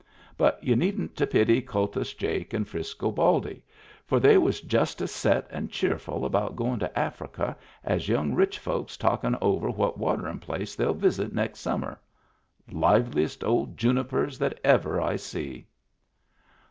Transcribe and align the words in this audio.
But 0.35 0.63
y'u 0.63 0.75
needn't 0.75 1.15
to 1.17 1.27
pity 1.27 1.61
Kultus 1.61 2.15
Jake 2.15 2.55
and 2.55 2.67
Frisco 2.67 3.11
Baldy, 3.11 3.61
for 4.03 4.19
they 4.19 4.35
was 4.35 4.59
just 4.59 4.99
as 4.99 5.11
set 5.11 5.45
and 5.51 5.69
cheerful 5.69 6.25
about 6.25 6.55
goin' 6.55 6.79
to 6.79 6.97
Africa 6.97 7.55
as 7.83 8.09
young 8.09 8.33
rich 8.33 8.57
folks 8.57 8.97
talkin' 8.97 9.37
over 9.43 9.69
what 9.69 9.99
waterin' 9.99 10.39
place 10.39 10.73
they'll 10.73 10.95
visit 10.95 11.33
next 11.33 11.59
summer. 11.59 11.99
Liveliest 12.71 13.43
old 13.43 13.77
junipers 13.77 14.39
that 14.39 14.59
ever 14.63 14.99
I 14.99 15.17
see 15.17 15.67